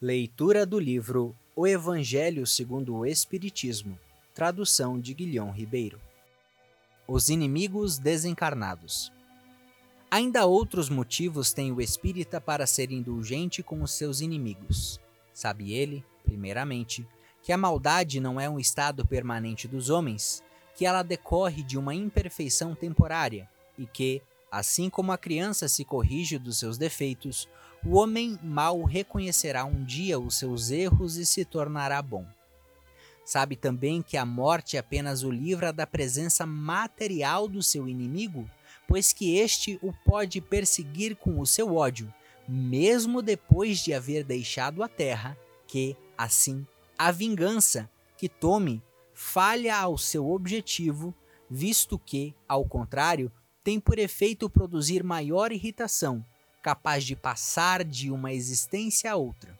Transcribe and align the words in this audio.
Leitura 0.00 0.64
do 0.64 0.78
livro 0.78 1.34
O 1.56 1.66
Evangelho 1.66 2.46
segundo 2.46 2.94
o 2.94 3.04
Espiritismo, 3.04 3.98
tradução 4.32 5.00
de 5.00 5.12
Guilhom 5.12 5.50
Ribeiro. 5.50 6.00
Os 7.04 7.28
inimigos 7.28 7.98
desencarnados. 7.98 9.12
Ainda 10.08 10.46
outros 10.46 10.88
motivos 10.88 11.52
tem 11.52 11.72
o 11.72 11.80
espírita 11.80 12.40
para 12.40 12.64
ser 12.64 12.92
indulgente 12.92 13.60
com 13.60 13.82
os 13.82 13.90
seus 13.90 14.20
inimigos. 14.20 15.00
Sabe 15.34 15.72
ele, 15.72 16.04
primeiramente, 16.22 17.04
que 17.42 17.50
a 17.52 17.58
maldade 17.58 18.20
não 18.20 18.40
é 18.40 18.48
um 18.48 18.60
estado 18.60 19.04
permanente 19.04 19.66
dos 19.66 19.90
homens, 19.90 20.44
que 20.76 20.86
ela 20.86 21.02
decorre 21.02 21.64
de 21.64 21.76
uma 21.76 21.92
imperfeição 21.92 22.72
temporária 22.72 23.50
e 23.76 23.84
que, 23.84 24.22
assim 24.48 24.88
como 24.88 25.10
a 25.10 25.18
criança 25.18 25.66
se 25.66 25.84
corrige 25.84 26.38
dos 26.38 26.56
seus 26.56 26.78
defeitos, 26.78 27.48
o 27.84 27.96
homem 27.96 28.38
mau 28.42 28.84
reconhecerá 28.84 29.64
um 29.64 29.84
dia 29.84 30.18
os 30.18 30.36
seus 30.36 30.70
erros 30.70 31.16
e 31.16 31.24
se 31.24 31.44
tornará 31.44 32.02
bom. 32.02 32.26
Sabe 33.24 33.56
também 33.56 34.02
que 34.02 34.16
a 34.16 34.24
morte 34.24 34.76
apenas 34.76 35.22
o 35.22 35.30
livra 35.30 35.72
da 35.72 35.86
presença 35.86 36.46
material 36.46 37.46
do 37.46 37.62
seu 37.62 37.86
inimigo, 37.86 38.50
pois 38.86 39.12
que 39.12 39.36
este 39.36 39.78
o 39.82 39.92
pode 40.04 40.40
perseguir 40.40 41.14
com 41.14 41.38
o 41.38 41.46
seu 41.46 41.76
ódio, 41.76 42.12
mesmo 42.48 43.20
depois 43.20 43.80
de 43.80 43.92
haver 43.92 44.24
deixado 44.24 44.82
a 44.82 44.88
terra, 44.88 45.36
que, 45.66 45.94
assim, 46.16 46.66
a 46.96 47.12
vingança 47.12 47.88
que 48.16 48.28
tome 48.28 48.82
falha 49.12 49.76
ao 49.76 49.98
seu 49.98 50.30
objetivo, 50.30 51.14
visto 51.50 51.98
que, 51.98 52.34
ao 52.48 52.64
contrário, 52.64 53.30
tem 53.62 53.78
por 53.78 53.98
efeito 53.98 54.48
produzir 54.48 55.04
maior 55.04 55.52
irritação, 55.52 56.24
capaz 56.62 57.04
de 57.04 57.14
passar 57.14 57.84
de 57.84 58.10
uma 58.10 58.32
existência 58.32 59.12
a 59.12 59.16
outra. 59.16 59.58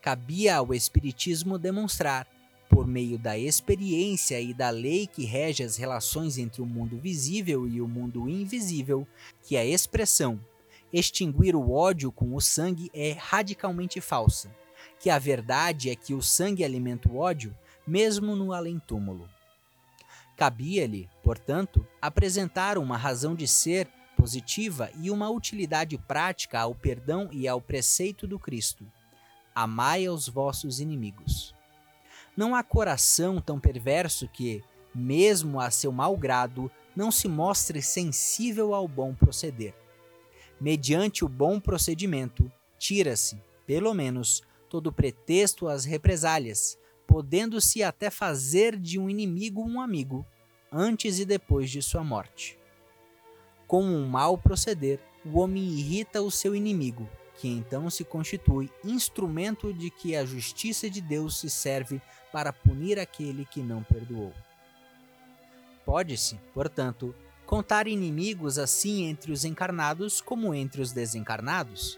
Cabia 0.00 0.56
ao 0.56 0.72
Espiritismo 0.72 1.58
demonstrar, 1.58 2.26
por 2.68 2.86
meio 2.86 3.18
da 3.18 3.36
experiência 3.36 4.40
e 4.40 4.54
da 4.54 4.70
lei 4.70 5.06
que 5.06 5.24
rege 5.24 5.62
as 5.62 5.76
relações 5.76 6.38
entre 6.38 6.62
o 6.62 6.66
mundo 6.66 6.96
visível 6.98 7.68
e 7.68 7.80
o 7.80 7.88
mundo 7.88 8.28
invisível, 8.28 9.06
que 9.42 9.56
a 9.56 9.64
expressão 9.64 10.40
extinguir 10.92 11.54
o 11.54 11.70
ódio 11.70 12.10
com 12.10 12.34
o 12.34 12.40
sangue 12.40 12.90
é 12.94 13.12
radicalmente 13.12 14.00
falsa, 14.00 14.50
que 14.98 15.10
a 15.10 15.18
verdade 15.18 15.90
é 15.90 15.96
que 15.96 16.14
o 16.14 16.22
sangue 16.22 16.64
alimenta 16.64 17.08
o 17.08 17.16
ódio, 17.16 17.56
mesmo 17.86 18.36
no 18.36 18.52
além-túmulo. 18.52 19.28
Cabia-lhe, 20.36 21.08
portanto, 21.22 21.86
apresentar 22.00 22.78
uma 22.78 22.96
razão 22.96 23.34
de 23.34 23.46
ser 23.46 23.88
positiva 24.20 24.90
e 25.00 25.10
uma 25.10 25.30
utilidade 25.30 25.96
prática 25.96 26.60
ao 26.60 26.74
perdão 26.74 27.30
e 27.32 27.48
ao 27.48 27.58
preceito 27.58 28.26
do 28.26 28.38
Cristo. 28.38 28.84
Amai 29.54 30.04
aos 30.04 30.28
vossos 30.28 30.78
inimigos. 30.78 31.54
Não 32.36 32.54
há 32.54 32.62
coração 32.62 33.40
tão 33.40 33.58
perverso 33.58 34.28
que, 34.28 34.62
mesmo 34.94 35.58
a 35.58 35.70
seu 35.70 35.90
mau 35.90 36.14
grado, 36.18 36.70
não 36.94 37.10
se 37.10 37.28
mostre 37.28 37.80
sensível 37.80 38.74
ao 38.74 38.86
bom 38.86 39.14
proceder. 39.14 39.74
Mediante 40.60 41.24
o 41.24 41.28
bom 41.28 41.58
procedimento, 41.58 42.52
tira-se, 42.78 43.42
pelo 43.66 43.94
menos, 43.94 44.42
todo 44.68 44.92
pretexto 44.92 45.66
às 45.66 45.86
represálias, 45.86 46.78
podendo-se 47.06 47.82
até 47.82 48.10
fazer 48.10 48.76
de 48.76 48.98
um 48.98 49.08
inimigo 49.08 49.62
um 49.62 49.80
amigo, 49.80 50.26
antes 50.70 51.18
e 51.18 51.24
depois 51.24 51.70
de 51.70 51.80
sua 51.80 52.04
morte. 52.04 52.59
Com 53.70 53.84
um 53.84 54.04
mau 54.04 54.36
proceder, 54.36 54.98
o 55.24 55.38
homem 55.38 55.62
irrita 55.62 56.20
o 56.20 56.28
seu 56.28 56.56
inimigo, 56.56 57.08
que 57.36 57.46
então 57.46 57.88
se 57.88 58.02
constitui 58.02 58.68
instrumento 58.84 59.72
de 59.72 59.90
que 59.90 60.16
a 60.16 60.24
justiça 60.24 60.90
de 60.90 61.00
Deus 61.00 61.38
se 61.38 61.48
serve 61.48 62.02
para 62.32 62.52
punir 62.52 62.98
aquele 62.98 63.44
que 63.44 63.62
não 63.62 63.84
perdoou. 63.84 64.34
Pode-se, 65.86 66.34
portanto, 66.52 67.14
contar 67.46 67.86
inimigos 67.86 68.58
assim 68.58 69.04
entre 69.04 69.30
os 69.30 69.44
encarnados 69.44 70.20
como 70.20 70.52
entre 70.52 70.82
os 70.82 70.90
desencarnados. 70.90 71.96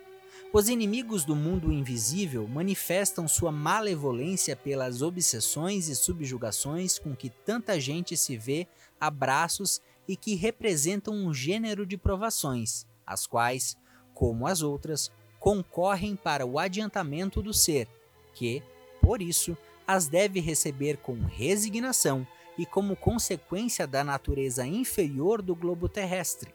Os 0.53 0.69
inimigos 0.69 1.25
do 1.25 1.35
mundo 1.35 1.73
invisível 1.73 2.47
manifestam 2.47 3.27
sua 3.27 3.51
malevolência 3.51 4.55
pelas 4.55 5.01
obsessões 5.01 5.89
e 5.89 5.97
subjugações 5.97 6.99
com 6.99 7.17
que 7.17 7.31
tanta 7.31 7.81
gente 7.81 8.15
se 8.15 8.37
vê 8.37 8.69
a 9.01 9.11
braços 9.11 9.81
e 10.07 10.17
que 10.17 10.35
representam 10.35 11.15
um 11.15 11.33
gênero 11.33 11.87
de 11.87 11.97
provações, 11.97 12.87
as 13.07 13.27
quais, 13.27 13.77
como 14.15 14.47
as 14.47 14.63
outras, 14.63 15.11
concorrem 15.39 16.15
para 16.17 16.47
o 16.47 16.59
adiantamento 16.59 17.43
do 17.43 17.53
ser, 17.53 17.89
que, 18.35 18.63
por 19.01 19.21
isso, 19.21 19.57
as 19.87 20.07
deve 20.09 20.41
receber 20.41 20.97
com 20.99 21.25
resignação 21.25 22.27
e 22.57 22.65
como 22.65 22.97
consequência 22.97 23.87
da 23.87 24.05
natureza 24.05 24.67
inferior 24.67 25.43
do 25.43 25.55
globo 25.55 25.89
terrestre. 25.89 26.55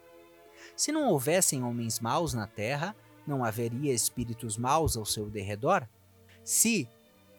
Se 0.75 0.91
não 0.91 1.09
houvessem 1.09 1.63
homens 1.63 1.99
maus 1.99 2.33
na 2.33 2.47
terra, 2.47 2.95
não 3.25 3.43
haveria 3.43 3.93
espíritos 3.93 4.57
maus 4.57 4.95
ao 4.95 5.05
seu 5.05 5.29
derredor? 5.29 5.87
Se, 6.43 6.87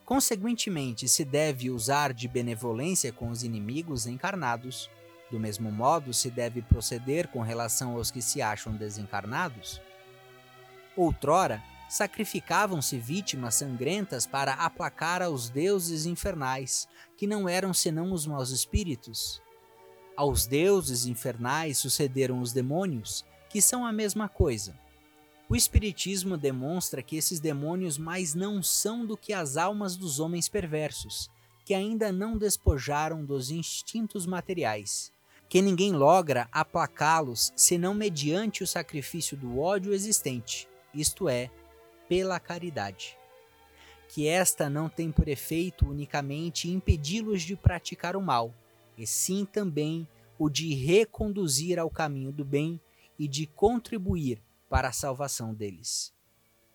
consequentemente, 0.05 1.09
se 1.09 1.25
deve 1.25 1.71
usar 1.71 2.13
de 2.13 2.29
benevolência 2.29 3.13
com 3.13 3.31
os 3.31 3.43
inimigos 3.43 4.07
encarnados, 4.07 4.91
do 5.31 5.39
mesmo 5.39 5.71
modo, 5.71 6.15
se 6.15 6.31
deve 6.31 6.63
proceder 6.63 7.29
com 7.29 7.41
relação 7.41 7.97
aos 7.97 8.11
que 8.11 8.23
se 8.23 8.41
acham 8.41 8.75
desencarnados? 8.75 9.81
Outrora, 10.97 11.63
sacrificavam-se 11.89 12.99
vítimas 12.99 13.57
sangrentas 13.57 14.27
para 14.27 14.55
aplacar 14.55 15.23
aos 15.23 15.49
deuses 15.49 16.07
infernais, 16.07 16.89
que 17.17 17.27
não 17.27 17.49
eram 17.49 17.75
senão 17.75 18.13
os 18.13 18.27
maus 18.27 18.51
espíritos. 18.51 19.43
Aos 20.17 20.47
deuses 20.47 21.07
infernais 21.07 21.79
sucederam 21.79 22.41
os 22.41 22.53
demônios, 22.53 23.25
que 23.49 23.63
são 23.63 23.87
a 23.87 23.93
mesma 23.93 24.29
coisa. 24.29 24.79
O 25.49 25.57
Espiritismo 25.57 26.37
demonstra 26.37 27.03
que 27.03 27.17
esses 27.17 27.41
demônios 27.41 27.97
mais 27.97 28.35
não 28.35 28.63
são 28.63 29.07
do 29.07 29.17
que 29.17 29.33
as 29.33 29.57
almas 29.57 29.97
dos 29.97 30.21
homens 30.21 30.49
perversos, 30.49 31.31
que 31.65 31.73
ainda 31.73 32.11
não 32.13 32.37
despojaram 32.37 33.25
dos 33.25 33.51
instintos 33.51 34.27
materiais 34.27 35.13
que 35.49 35.63
ninguém 35.63 35.93
logra 35.93 36.49
aplacá-los 36.53 37.53
senão 37.57 37.95
mediante 37.95 38.63
o 38.63 38.67
sacrifício 38.67 39.37
do 39.37 39.59
ódio 39.59 39.95
existente, 39.95 40.69
isto 40.93 41.29
é, 41.29 41.51
pela 42.09 42.39
caridade. 42.39 43.17
Que 44.09 44.27
esta 44.27 44.69
não 44.69 44.89
tem 44.89 45.11
por 45.11 45.29
efeito 45.29 45.87
unicamente 45.87 46.71
impedi-los 46.71 47.43
de 47.43 47.57
praticar 47.57 48.17
o 48.17 48.23
mal, 48.23 48.55
e 48.97 49.07
sim 49.07 49.45
também 49.45 50.07
o 50.39 50.49
de 50.49 50.75
reconduzir 50.75 51.79
ao 51.79 51.91
caminho 51.91 52.33
do 52.33 52.45
bem 52.45 52.81
e 53.19 53.27
de 53.27 53.47
contribuir 53.47 54.41
para 54.69 54.89
a 54.89 54.93
salvação 54.93 55.55
deles. 55.55 56.13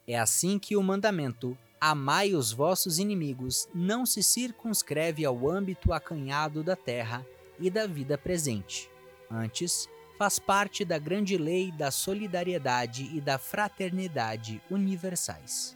É 0.08 0.20
assim 0.20 0.60
que 0.60 0.76
o 0.76 0.84
mandamento 0.84 1.58
Amai 1.86 2.34
os 2.34 2.54
vossos 2.54 2.98
inimigos 2.98 3.68
não 3.76 4.06
se 4.06 4.24
circunscreve 4.24 5.26
ao 5.26 5.50
âmbito 5.50 5.92
acanhado 5.92 6.64
da 6.64 6.78
terra 6.78 7.26
e 7.60 7.70
da 7.70 7.88
vida 7.88 8.18
presente. 8.18 8.90
Antes, 9.30 9.88
faz 10.18 10.40
parte 10.40 10.86
da 10.86 10.98
grande 10.98 11.38
lei 11.38 11.72
da 11.72 11.92
solidariedade 11.92 13.10
e 13.14 13.20
da 13.20 13.38
fraternidade 13.38 14.62
universais. 14.70 15.76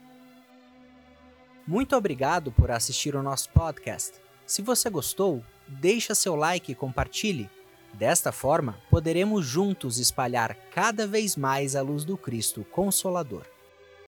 Muito 1.68 1.96
obrigado 1.96 2.52
por 2.52 2.72
assistir 2.72 3.16
o 3.16 3.24
nosso 3.24 3.50
podcast. 3.50 4.14
Se 4.46 4.62
você 4.62 4.90
gostou, 4.90 5.44
deixa 5.68 6.16
seu 6.16 6.36
like 6.36 6.72
e 6.72 6.76
compartilhe. 6.76 7.50
Desta 7.94 8.32
forma, 8.32 8.78
poderemos 8.90 9.46
juntos 9.46 10.00
espalhar 10.00 10.56
cada 10.72 11.06
vez 11.06 11.36
mais 11.36 11.76
a 11.76 11.82
luz 11.82 12.06
do 12.06 12.16
Cristo 12.16 12.64
Consolador. 12.64 13.46